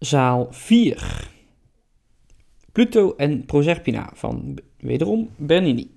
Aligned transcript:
zaal 0.00 0.46
4. 0.50 1.28
Pluto 2.72 3.14
en 3.16 3.44
Proserpina 3.44 4.10
van 4.14 4.58
wederom 4.78 5.30
Bernini. 5.36 5.90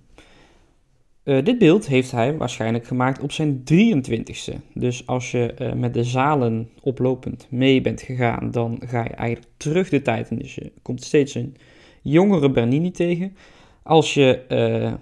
Uh, 1.24 1.44
dit 1.44 1.58
beeld 1.58 1.88
heeft 1.88 2.12
hij 2.12 2.38
waarschijnlijk 2.38 2.88
gemaakt 2.88 3.22
op 3.22 3.32
zijn 3.32 3.64
23ste. 3.74 4.54
Dus 4.74 5.08
als 5.08 5.32
je 5.32 5.56
uh, 5.62 5.74
met 5.74 5.94
de 5.94 6.04
zalen 6.04 6.70
oplopend 6.82 7.48
mee 7.50 7.82
bent 7.82 8.02
gegaan, 8.02 8.52
dan 8.52 8.82
ga 8.86 9.04
je 9.04 9.10
eigenlijk 9.10 9.52
terug 9.58 9.90
de 9.90 10.02
tijd. 10.02 10.40
Dus 10.40 10.56
je 10.56 10.72
komt 10.82 11.04
steeds 11.04 11.36
een 11.36 11.56
jongere 12.02 12.52
Bernini 12.52 12.92
tegen. 12.92 13.36
Als 13.84 14.14
je 14.14 14.46
uh, 14.50 14.94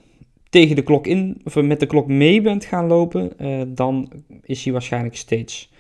tegen 0.50 0.76
de 0.76 0.84
klok 0.84 1.08
in, 1.08 1.42
of 1.44 1.56
met 1.56 1.80
de 1.80 1.86
klok 1.86 2.08
mee 2.08 2.42
bent 2.42 2.66
gaan 2.66 2.88
lopen, 2.88 3.32
dan 3.76 4.12
is 4.44 4.64
hij 4.64 4.74
waarschijnlijk 4.74 5.16
steeds 5.16 5.71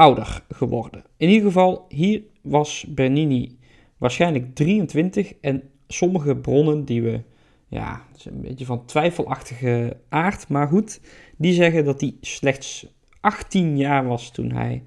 ouder 0.00 0.42
geworden. 0.48 1.04
In 1.16 1.28
ieder 1.28 1.46
geval, 1.46 1.84
hier 1.88 2.22
was 2.42 2.84
Bernini 2.88 3.58
waarschijnlijk 3.98 4.54
23 4.54 5.34
en 5.40 5.62
sommige 5.88 6.36
bronnen 6.36 6.84
die 6.84 7.02
we 7.02 7.20
ja, 7.68 8.04
het 8.08 8.18
is 8.18 8.24
een 8.24 8.40
beetje 8.40 8.64
van 8.64 8.84
twijfelachtige 8.84 9.96
aard. 10.08 10.48
Maar 10.48 10.68
goed, 10.68 11.00
die 11.36 11.52
zeggen 11.52 11.84
dat 11.84 12.00
hij 12.00 12.14
slechts 12.20 12.86
18 13.20 13.76
jaar 13.76 14.06
was 14.06 14.30
toen 14.30 14.52
hij 14.52 14.82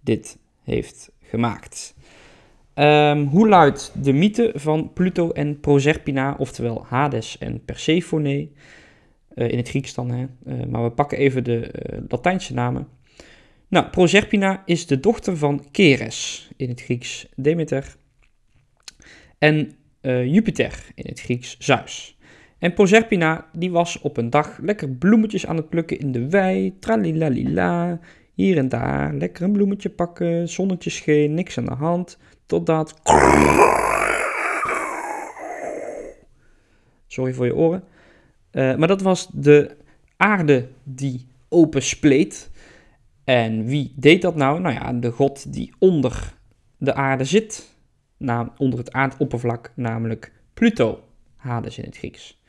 dit 0.00 0.38
heeft 0.62 1.10
gemaakt. 1.22 1.94
Um, 2.74 3.24
hoe 3.26 3.48
luidt 3.48 3.92
de 4.04 4.12
mythe 4.12 4.52
van 4.54 4.92
Pluto 4.92 5.30
en 5.30 5.60
Proserpina, 5.60 6.34
oftewel 6.38 6.84
Hades 6.88 7.38
en 7.38 7.64
Persephone? 7.64 8.48
Uh, 9.34 9.50
in 9.50 9.56
het 9.56 9.68
Grieks 9.68 9.94
dan, 9.94 10.10
hè? 10.10 10.26
Uh, 10.46 10.66
maar 10.66 10.82
we 10.82 10.90
pakken 10.90 11.18
even 11.18 11.44
de 11.44 11.74
uh, 11.92 11.98
Latijnse 12.08 12.54
namen. 12.54 12.88
Nou, 13.74 13.86
Proserpina 13.86 14.62
is 14.66 14.86
de 14.86 15.00
dochter 15.00 15.36
van 15.36 15.70
Keres, 15.70 16.50
in 16.56 16.68
het 16.68 16.82
Grieks 16.82 17.26
Demeter, 17.36 17.96
en 19.38 19.72
Jupiter, 20.00 20.84
in 20.94 21.04
het 21.06 21.20
Grieks 21.20 21.56
Zeus. 21.58 22.18
En 22.58 22.74
Proserpina, 22.74 23.46
die 23.52 23.70
was 23.70 24.00
op 24.00 24.16
een 24.16 24.30
dag 24.30 24.58
lekker 24.58 24.88
bloemetjes 24.88 25.46
aan 25.46 25.56
het 25.56 25.68
plukken 25.68 25.98
in 25.98 26.12
de 26.12 26.28
wei. 26.28 26.78
Tralilalila, 26.78 28.00
hier 28.34 28.56
en 28.56 28.68
daar. 28.68 29.14
Lekker 29.14 29.44
een 29.44 29.52
bloemetje 29.52 29.90
pakken, 29.90 30.48
zonnetje 30.48 30.90
scheen, 30.90 31.34
niks 31.34 31.58
aan 31.58 31.64
de 31.64 31.74
hand. 31.74 32.18
Totdat... 32.46 33.00
Sorry 37.06 37.32
voor 37.32 37.46
je 37.46 37.54
oren. 37.54 37.84
Uh, 38.52 38.76
maar 38.76 38.88
dat 38.88 39.02
was 39.02 39.28
de 39.32 39.76
aarde 40.16 40.68
die 40.82 41.26
open 41.48 41.82
spleet. 41.82 42.50
En 43.24 43.64
wie 43.64 43.92
deed 43.96 44.22
dat 44.22 44.36
nou? 44.36 44.60
Nou 44.60 44.74
ja, 44.74 44.92
de 44.92 45.10
god 45.10 45.52
die 45.52 45.72
onder 45.78 46.34
de 46.76 46.94
aarde 46.94 47.24
zit. 47.24 47.72
Na, 48.16 48.52
onder 48.56 48.78
het 48.78 48.92
aardoppervlak, 48.92 49.72
namelijk 49.76 50.32
Pluto. 50.54 51.02
Hades 51.36 51.78
in 51.78 51.84
het 51.84 51.96
Grieks. 51.96 52.42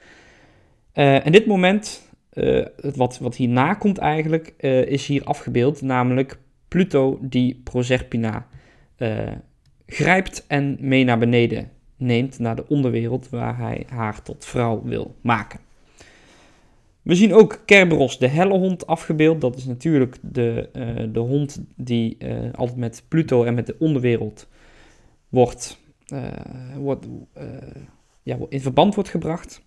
Uh, 0.94 1.26
en 1.26 1.31
dit 1.31 1.46
moment, 1.46 2.09
uh, 2.34 2.66
wat, 2.96 3.20
wat 3.20 3.36
hierna 3.36 3.73
komt 3.73 3.98
eigenlijk, 3.98 4.53
uh, 4.59 4.86
is 4.86 5.08
hier 5.08 5.23
afgebeeld, 5.23 5.81
namelijk 5.81 6.40
Pluto 6.68 7.18
die 7.22 7.62
Proserpina 7.64 8.48
grijpt 9.86 10.46
en 10.48 10.78
mee 10.80 11.03
naar 11.03 11.18
beneden 11.18 11.72
neemt, 11.98 12.40
naar 12.40 12.56
de 12.56 12.68
onderwereld, 12.68 13.30
waar 13.30 13.58
hij 13.58 13.86
haar 13.90 14.22
tot 14.22 14.46
vrouw 14.46 14.81
wil 14.84 15.16
maken. 15.22 15.59
We 17.06 17.16
zien 17.16 17.34
ook 17.34 17.61
Kerberos, 17.66 18.20
de 18.20 18.28
helle 18.28 18.58
hond, 18.58 18.88
afgebeeld. 18.88 19.42
Dat 19.42 19.56
is 19.56 19.66
natuurlijk 19.66 20.17
de, 20.22 20.70
de 21.12 21.20
hond 21.20 21.64
die 21.75 22.17
altijd 22.56 22.78
met 22.78 23.03
Pluto 23.08 23.44
en 23.44 23.53
met 23.53 23.66
de 23.66 23.75
onderwereld 23.80 24.47
wordt, 25.30 25.80
wordt, 26.78 27.08
ja, 28.23 28.38
in 28.50 28.62
verband 28.62 28.95
wordt 28.95 29.09
gebracht. 29.09 29.62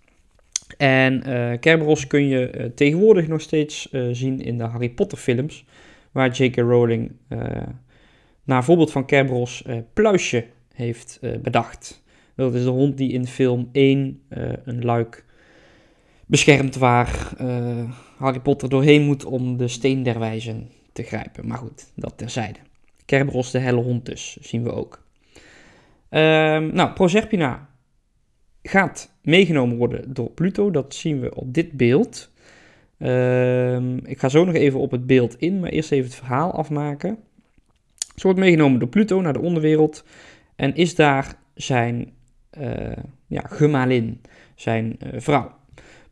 En 0.76 1.20
Kerberos 1.60 2.06
kun 2.06 2.26
je 2.26 2.72
tegenwoordig 2.74 3.28
nog 3.28 3.40
steeds 3.40 3.88
zien 4.12 4.40
in 4.40 4.58
de 4.58 4.64
Harry 4.64 4.90
Potter 4.90 5.18
films, 5.18 5.64
waar 6.12 6.30
J.K. 6.30 6.56
Rowling 6.56 7.12
naar 8.44 8.64
voorbeeld 8.64 8.92
van 8.92 9.06
Kerberos 9.06 9.64
Pluisje 9.92 10.46
heeft 10.74 11.20
bedacht. 11.42 12.04
Dat 12.34 12.54
is 12.54 12.62
de 12.62 12.70
hond 12.70 12.96
die 12.96 13.12
in 13.12 13.26
film 13.26 13.68
1 13.72 14.22
een 14.64 14.84
luik 14.84 15.26
beschermt 16.28 16.76
waar 16.76 17.32
Harry 18.16 18.40
Potter 18.40 18.68
doorheen 18.68 19.02
moet 19.02 19.24
om 19.24 19.56
de 19.56 19.68
steen 19.68 20.02
der 20.02 20.18
wijzen 20.18 20.70
te 20.92 21.02
grijpen. 21.02 21.46
Maar 21.46 21.58
goed, 21.58 21.92
dat 21.94 22.18
terzijde. 22.18 22.58
Kerberos 23.04 23.50
de 23.50 23.58
helle 23.58 23.82
hond 23.82 24.06
dus, 24.06 24.36
zien 24.40 24.62
we 24.62 24.72
ook. 24.72 25.06
Ehm, 26.08 26.74
nou, 26.74 26.92
Proserpina 26.92 27.68
gaat 28.62 29.10
meegenomen 29.22 29.76
worden 29.76 30.14
door 30.14 30.30
Pluto. 30.30 30.70
Dat 30.70 30.94
zien 30.94 31.20
we 31.20 31.34
op 31.34 31.54
dit 31.54 31.72
beeld. 31.72 32.30
Uh, 32.98 33.96
ik 33.96 34.18
ga 34.18 34.28
zo 34.28 34.44
nog 34.44 34.54
even 34.54 34.80
op 34.80 34.90
het 34.90 35.06
beeld 35.06 35.38
in, 35.38 35.60
maar 35.60 35.70
eerst 35.70 35.92
even 35.92 36.04
het 36.04 36.14
verhaal 36.14 36.52
afmaken. 36.52 37.18
Ze 38.14 38.22
wordt 38.22 38.38
meegenomen 38.38 38.78
door 38.78 38.88
Pluto 38.88 39.20
naar 39.20 39.32
de 39.32 39.40
onderwereld 39.40 40.04
en 40.56 40.74
is 40.74 40.94
daar 40.94 41.34
zijn 41.54 42.12
uh, 42.58 42.96
ja, 43.26 43.40
gemalin, 43.40 44.20
zijn 44.54 44.98
uh, 45.02 45.20
vrouw. 45.20 45.57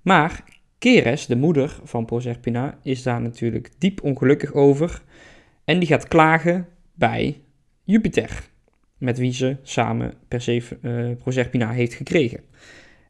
Maar 0.06 0.44
Keres, 0.78 1.26
de 1.26 1.36
moeder 1.36 1.78
van 1.84 2.04
Proserpina, 2.04 2.78
is 2.82 3.02
daar 3.02 3.20
natuurlijk 3.20 3.70
diep 3.78 4.02
ongelukkig 4.02 4.52
over 4.52 5.02
en 5.64 5.78
die 5.78 5.88
gaat 5.88 6.08
klagen 6.08 6.68
bij 6.94 7.40
Jupiter 7.84 8.48
met 8.98 9.18
wie 9.18 9.32
ze 9.32 9.56
samen 9.62 10.14
per 10.28 10.40
se 10.40 10.62
uh, 10.82 11.16
Proserpina 11.16 11.70
heeft 11.70 11.94
gekregen. 11.94 12.40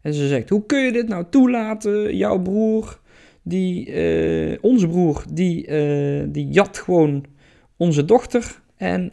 En 0.03 0.15
ze 0.15 0.29
zegt, 0.29 0.49
hoe 0.49 0.67
kun 0.67 0.85
je 0.85 0.93
dit 0.93 1.09
nou 1.09 1.25
toelaten? 1.31 2.17
Jouw 2.17 2.39
broer, 2.39 3.01
die, 3.43 3.87
uh, 3.87 4.59
onze 4.61 4.89
broer, 4.89 5.25
die, 5.33 5.67
uh, 5.67 6.25
die 6.29 6.49
jat 6.49 6.79
gewoon 6.79 7.25
onze 7.77 8.05
dochter. 8.05 8.61
En 8.77 9.11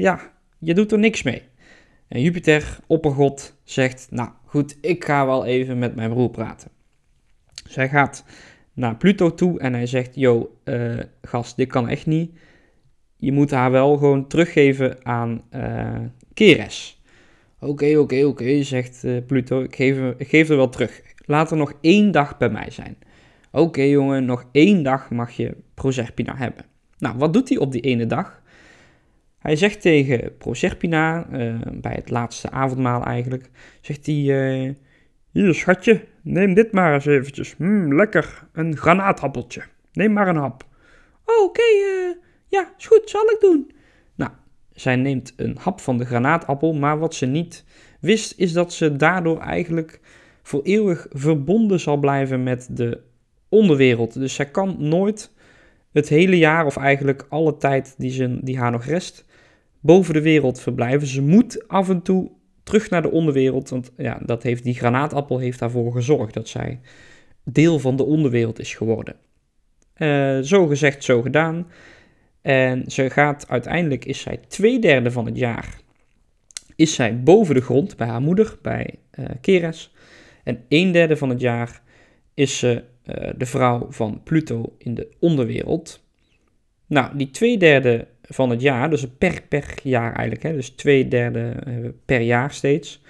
ja, 0.00 0.32
je 0.58 0.74
doet 0.74 0.92
er 0.92 0.98
niks 0.98 1.22
mee. 1.22 1.42
En 2.08 2.22
Jupiter, 2.22 2.78
oppergod, 2.86 3.56
zegt, 3.64 4.06
nou 4.10 4.28
goed, 4.44 4.76
ik 4.80 5.04
ga 5.04 5.26
wel 5.26 5.44
even 5.44 5.78
met 5.78 5.94
mijn 5.94 6.10
broer 6.10 6.30
praten. 6.30 6.76
Zij 7.68 7.88
gaat 7.88 8.24
naar 8.72 8.96
Pluto 8.96 9.34
toe 9.34 9.60
en 9.60 9.72
hij 9.72 9.86
zegt, 9.86 10.14
yo, 10.14 10.58
gast, 11.22 11.56
dit 11.56 11.68
kan 11.68 11.88
echt 11.88 12.06
niet 12.06 12.30
je 13.18 13.32
moet 13.32 13.50
haar 13.50 13.70
wel 13.70 13.96
gewoon 13.96 14.26
teruggeven 14.26 15.04
aan 15.04 15.42
uh, 15.54 15.96
Keres. 16.34 17.02
Oké, 17.60 17.96
oké, 17.98 18.24
oké, 18.24 18.62
zegt 18.62 19.04
uh, 19.04 19.16
Pluto. 19.26 19.62
Ik 19.62 19.76
geef, 19.76 19.98
geef 20.18 20.48
er 20.48 20.56
wel 20.56 20.68
terug. 20.68 21.02
Laat 21.24 21.50
er 21.50 21.56
nog 21.56 21.72
één 21.80 22.10
dag 22.10 22.36
bij 22.36 22.50
mij 22.50 22.70
zijn. 22.70 22.96
Oké, 23.52 23.82
jongen, 23.82 24.24
nog 24.24 24.44
één 24.52 24.82
dag 24.82 25.10
mag 25.10 25.30
je 25.30 25.56
Proserpina 25.74 26.36
hebben. 26.36 26.64
Nou, 26.98 27.18
wat 27.18 27.32
doet 27.32 27.48
hij 27.48 27.58
op 27.58 27.72
die 27.72 27.80
ene 27.80 28.06
dag? 28.06 28.42
Hij 29.38 29.56
zegt 29.56 29.80
tegen 29.80 30.36
Proserpina, 30.36 31.26
uh, 31.32 31.54
bij 31.72 31.94
het 31.94 32.10
laatste 32.10 32.50
avondmaal 32.50 33.04
eigenlijk, 33.04 33.50
zegt 33.80 34.06
hij... 34.06 34.76
Hier, 35.38 35.54
schatje, 35.54 36.04
neem 36.22 36.54
dit 36.54 36.72
maar 36.72 36.94
eens 36.94 37.06
eventjes. 37.06 37.56
Mm, 37.56 37.94
lekker, 37.94 38.46
een 38.52 38.76
granaatappeltje. 38.76 39.62
Neem 39.92 40.12
maar 40.12 40.28
een 40.28 40.36
hap. 40.36 40.64
Oh, 41.24 41.42
oké, 41.42 41.60
okay, 41.60 42.16
ja, 42.46 42.72
is 42.78 42.86
goed, 42.86 43.10
zal 43.10 43.22
ik 43.22 43.36
doen. 43.40 43.70
Nou, 44.14 44.30
zij 44.72 44.96
neemt 44.96 45.32
een 45.36 45.56
hap 45.60 45.80
van 45.80 45.98
de 45.98 46.04
granaatappel, 46.04 46.74
maar 46.74 46.98
wat 46.98 47.14
ze 47.14 47.26
niet 47.26 47.64
wist 48.00 48.34
is 48.36 48.52
dat 48.52 48.72
ze 48.72 48.96
daardoor 48.96 49.40
eigenlijk 49.40 50.00
voor 50.42 50.62
eeuwig 50.62 51.06
verbonden 51.10 51.80
zal 51.80 51.96
blijven 51.96 52.42
met 52.42 52.68
de 52.70 53.00
onderwereld. 53.48 54.14
Dus 54.14 54.34
zij 54.34 54.50
kan 54.50 54.76
nooit 54.78 55.32
het 55.92 56.08
hele 56.08 56.38
jaar, 56.38 56.66
of 56.66 56.76
eigenlijk 56.76 57.26
alle 57.28 57.56
tijd 57.56 57.94
die, 57.98 58.10
ze, 58.10 58.38
die 58.42 58.58
haar 58.58 58.70
nog 58.70 58.84
rest, 58.84 59.24
boven 59.80 60.14
de 60.14 60.22
wereld 60.22 60.60
verblijven. 60.60 61.06
Ze 61.06 61.22
moet 61.22 61.68
af 61.68 61.88
en 61.88 62.02
toe 62.02 62.30
terug 62.68 62.90
naar 62.90 63.02
de 63.02 63.10
onderwereld, 63.10 63.68
want 63.68 63.92
ja, 63.96 64.20
dat 64.24 64.42
heeft, 64.42 64.64
die 64.64 64.74
granaatappel 64.74 65.38
heeft 65.38 65.58
daarvoor 65.58 65.92
gezorgd 65.92 66.34
dat 66.34 66.48
zij 66.48 66.80
deel 67.44 67.78
van 67.78 67.96
de 67.96 68.04
onderwereld 68.04 68.58
is 68.58 68.74
geworden. 68.74 69.16
Uh, 69.96 70.38
zo 70.40 70.66
gezegd, 70.66 71.04
zo 71.04 71.22
gedaan. 71.22 71.66
En 72.42 72.90
ze 72.90 73.10
gaat 73.10 73.48
uiteindelijk, 73.48 74.04
is 74.04 74.20
zij 74.20 74.40
twee 74.48 74.78
derde 74.78 75.10
van 75.10 75.26
het 75.26 75.36
jaar, 75.36 75.80
is 76.76 76.94
zij 76.94 77.22
boven 77.22 77.54
de 77.54 77.60
grond 77.60 77.96
bij 77.96 78.06
haar 78.06 78.20
moeder, 78.20 78.58
bij 78.62 78.94
uh, 79.18 79.26
Keres. 79.40 79.94
En 80.44 80.64
een 80.68 80.92
derde 80.92 81.16
van 81.16 81.28
het 81.28 81.40
jaar 81.40 81.82
is 82.34 82.58
ze 82.58 82.84
uh, 83.04 83.30
de 83.36 83.46
vrouw 83.46 83.86
van 83.90 84.20
Pluto 84.24 84.74
in 84.78 84.94
de 84.94 85.08
onderwereld. 85.20 86.04
Nou, 86.86 87.16
die 87.16 87.30
twee 87.30 87.58
derde 87.58 88.06
van 88.28 88.50
het 88.50 88.60
jaar, 88.60 88.90
dus 88.90 89.06
per, 89.18 89.42
per 89.48 89.74
jaar 89.82 90.12
eigenlijk, 90.12 90.42
hè, 90.42 90.52
dus 90.52 90.70
twee 90.70 91.08
derde 91.08 91.52
uh, 91.68 91.88
per 92.04 92.20
jaar 92.20 92.52
steeds. 92.52 93.02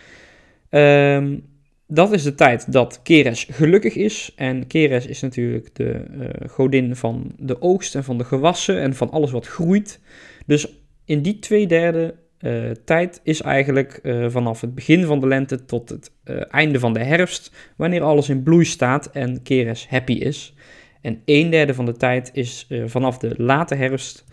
Um, 0.71 1.45
dat 1.87 2.13
is 2.13 2.23
de 2.23 2.35
tijd 2.35 2.73
dat 2.73 3.01
Keres 3.03 3.47
gelukkig 3.51 3.95
is. 3.95 4.33
En 4.37 4.67
Keres 4.67 5.07
is 5.07 5.21
natuurlijk 5.21 5.75
de 5.75 6.05
uh, 6.11 6.49
godin 6.49 6.97
van 6.97 7.33
de 7.37 7.63
oogst 7.63 7.95
en 7.95 8.05
van 8.05 8.19
de 8.19 8.25
gewassen 8.25 8.81
en 8.81 8.95
van 8.95 9.11
alles 9.11 9.31
wat 9.31 9.47
groeit. 9.47 10.01
Dus 10.47 10.69
in 11.05 11.23
die 11.23 11.39
twee 11.39 11.67
derde 11.67 12.15
eh, 12.39 12.71
tijd 12.85 13.21
is 13.23 13.43
eigenlijk 13.43 14.01
eh, 14.03 14.27
vanaf 14.29 14.61
het 14.61 14.75
begin 14.75 15.05
van 15.05 15.21
de 15.21 15.27
lente 15.27 15.65
tot 15.65 15.89
het 15.89 16.11
eh, 16.25 16.37
einde 16.49 16.79
van 16.79 16.93
de 16.93 17.05
herfst, 17.05 17.73
wanneer 17.77 18.03
alles 18.03 18.29
in 18.29 18.43
bloei 18.43 18.65
staat 18.65 19.11
en 19.11 19.43
Keres 19.43 19.89
happy 19.89 20.13
is. 20.13 20.55
En 21.01 21.23
een 21.25 21.51
derde 21.51 21.75
van 21.75 21.87
de 21.87 21.93
tijd 21.93 22.31
is 22.33 22.67
eh, 22.69 22.83
vanaf 22.87 23.19
de 23.19 23.35
late 23.37 23.75
herfst 23.75 24.25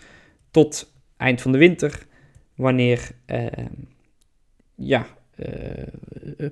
tot 0.55 0.93
eind 1.17 1.41
van 1.41 1.51
de 1.51 1.57
winter, 1.57 2.07
wanneer 2.55 3.11
eh, 3.25 3.65
ja, 4.75 5.07
eh, 5.35 6.47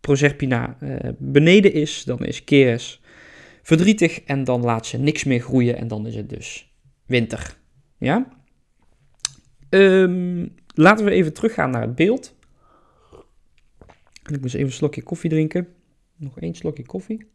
Proserpina 0.00 0.76
eh, 0.80 1.10
beneden 1.18 1.72
is, 1.72 2.04
dan 2.04 2.24
is 2.24 2.44
Keres 2.44 3.00
verdrietig 3.62 4.20
en 4.20 4.44
dan 4.44 4.60
laat 4.60 4.86
ze 4.86 4.98
niks 4.98 5.24
meer 5.24 5.40
groeien 5.40 5.76
en 5.76 5.88
dan 5.88 6.06
is 6.06 6.14
het 6.14 6.28
dus 6.28 6.72
winter. 7.06 7.56
Ja? 7.98 8.28
Ehm, 9.68 10.46
laten 10.74 11.04
we 11.04 11.10
even 11.10 11.32
teruggaan 11.32 11.70
naar 11.70 11.82
het 11.82 11.94
beeld. 11.94 12.34
Ik 14.30 14.40
moest 14.40 14.54
even 14.54 14.66
een 14.66 14.72
slokje 14.72 15.02
koffie 15.02 15.30
drinken. 15.30 15.68
Nog 16.16 16.40
één 16.40 16.54
slokje 16.54 16.86
koffie. 16.86 17.26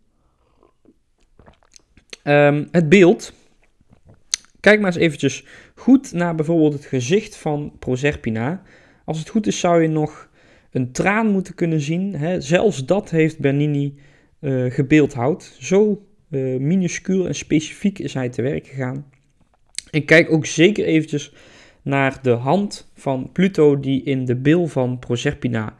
Ehm, 2.24 2.66
het 2.72 2.90
beeld. 2.90 3.34
Kijk 4.62 4.80
maar 4.80 4.92
eens 4.92 5.04
eventjes 5.04 5.46
goed 5.76 6.14
naar 6.14 6.36
bijvoorbeeld 6.36 6.74
het 6.74 6.86
gezicht 6.86 7.36
van 7.36 7.76
Proserpina. 7.80 8.62
Als 9.06 9.20
het 9.20 9.30
goed 9.30 9.48
is 9.48 9.60
zou 9.60 9.82
je 9.82 9.88
nog 9.88 10.30
een 10.72 10.92
traan 10.92 11.28
moeten 11.28 11.56
kunnen 11.56 11.82
zien. 11.82 12.16
Hè? 12.16 12.42
Zelfs 12.42 12.86
dat 12.86 13.10
heeft 13.10 13.40
Bernini 13.40 13.96
eh 14.40 14.66
gebeeldhouwd. 14.72 15.56
Zo 15.60 16.06
eh, 16.30 16.58
minuscuul 16.58 17.28
en 17.28 17.36
specifiek 17.36 18.00
is 18.00 18.14
hij 18.14 18.30
te 18.30 18.42
werk 18.42 18.68
gegaan. 18.68 19.06
En 19.92 20.06
kijk 20.06 20.32
ook 20.32 20.46
zeker 20.46 20.86
eventjes 20.86 21.34
naar 21.82 22.20
de 22.22 22.32
hand 22.32 22.92
van 22.96 23.30
Pluto 23.32 23.80
die 23.80 24.04
in 24.04 24.26
de 24.26 24.36
bil 24.36 24.68
van 24.68 25.00
Proserpina 25.00 25.76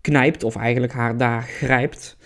knijpt, 0.00 0.44
of 0.44 0.56
eigenlijk 0.56 0.92
haar 0.92 1.16
daar 1.16 1.42
grijpt. 1.42 2.16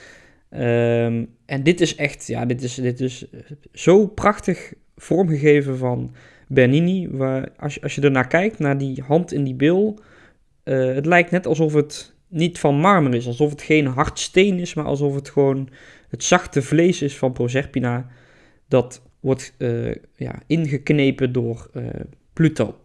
Ehm, 0.50 1.24
en 1.46 1.62
dit 1.62 1.80
is 1.80 1.96
echt, 1.96 2.26
ja, 2.26 2.44
dit 2.46 2.62
is, 2.62 2.74
dit 2.74 3.00
is 3.00 3.26
zo 3.72 4.06
prachtig 4.06 4.72
vormgegeven 4.98 5.78
van 5.78 6.14
Bernini. 6.48 7.08
Waar, 7.10 7.48
als, 7.58 7.74
je, 7.74 7.80
als 7.82 7.94
je 7.94 8.00
ernaar 8.00 8.26
kijkt, 8.26 8.58
naar 8.58 8.78
die 8.78 9.02
hand 9.06 9.32
in 9.32 9.44
die 9.44 9.54
bil, 9.54 9.98
eh, 10.62 10.94
het 10.94 11.06
lijkt 11.06 11.30
net 11.30 11.46
alsof 11.46 11.74
het 11.74 12.14
niet 12.28 12.58
van 12.58 12.74
marmer 12.74 13.14
is, 13.14 13.26
alsof 13.26 13.50
het 13.50 13.62
geen 13.62 13.86
hard 13.86 14.18
steen 14.18 14.58
is, 14.58 14.74
maar 14.74 14.84
alsof 14.84 15.14
het 15.14 15.30
gewoon 15.30 15.68
het 16.08 16.24
zachte 16.24 16.62
vlees 16.62 17.02
is 17.02 17.16
van 17.16 17.32
Proserpina. 17.32 18.06
Dat 18.68 19.02
wordt 19.20 19.54
eh, 19.58 19.94
ja, 20.16 20.34
ingeknepen 20.46 21.32
door 21.32 21.70
eh, 21.72 21.82
Pluto. 22.32 22.76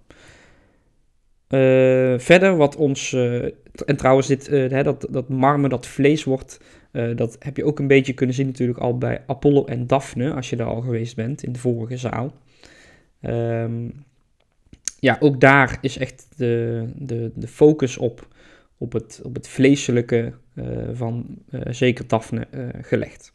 Verder 2.18 2.56
wat 2.56 2.76
ons, 2.76 3.14
en 3.86 3.96
trouwens 3.96 4.28
dit, 4.28 4.48
hè, 4.48 4.84
dat, 4.84 5.08
dat 5.10 5.30
marmer, 5.30 5.70
dat 5.70 5.88
vlees 5.88 6.24
wordt, 6.24 6.60
eh, 6.94 7.16
dat 7.16 7.36
heb 7.40 7.58
je 7.58 7.66
ook 7.66 7.80
een 7.80 7.88
beetje 7.88 8.14
kunnen 8.14 8.36
zien 8.36 8.46
natuurlijk 8.46 8.80
al 8.80 8.98
bij 8.98 9.24
Apollo 9.28 9.66
en 9.66 9.88
Daphne, 9.88 10.34
als 10.34 10.50
je 10.50 10.56
daar 10.56 10.68
al 10.68 10.82
geweest 10.82 11.16
bent 11.16 11.44
in 11.44 11.52
de 11.52 11.60
vorige 11.60 11.98
zaal. 11.98 12.34
Ehm, 13.22 13.90
ja, 15.00 15.18
ook 15.20 15.40
daar 15.40 15.78
is 15.82 15.98
echt 15.98 16.28
de, 16.38 16.86
de, 16.96 17.32
de 17.36 17.48
focus 17.48 17.98
op, 17.98 18.28
op, 18.78 18.94
het, 18.94 19.22
op 19.24 19.36
het 19.36 19.48
vleeselijke 19.48 20.34
eh, 20.54 20.66
van 20.94 21.26
eh, 21.50 21.62
zeker 21.70 22.08
Daphne 22.08 22.48
gelegd. 22.82 23.34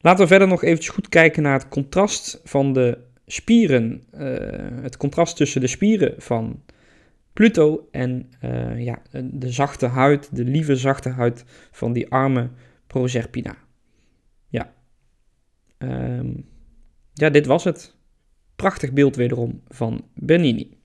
Laten 0.00 0.22
we 0.22 0.30
verder 0.30 0.48
nog 0.48 0.62
eventjes 0.62 0.94
goed 0.94 1.08
kijken 1.08 1.42
naar 1.42 1.58
het 1.58 1.68
contrast 1.68 2.40
van 2.44 2.72
de 2.72 2.98
spieren. 3.26 4.02
het 4.82 4.96
contrast 4.96 5.36
tussen 5.36 5.60
de 5.60 5.66
spieren 5.66 6.14
van 6.18 6.62
Pluto 7.34 7.88
en 7.90 8.30
eh, 8.40 8.84
ja, 8.84 9.02
de 9.32 9.50
zachte 9.50 9.86
huid, 9.86 10.36
de 10.36 10.44
lieve 10.44 10.76
zachte 10.76 11.08
huid 11.08 11.44
van 11.70 11.92
die 11.92 12.10
arme 12.10 12.50
Proserpina. 12.86 13.56
Ja. 14.48 14.74
Ehm, 15.78 16.32
ja, 17.12 17.30
dit 17.30 17.46
was 17.46 17.64
het. 17.64 17.96
Prachtig 18.56 18.92
beeld 18.92 19.16
wederom 19.16 19.62
van 19.68 20.04
Bernini. 20.14 20.78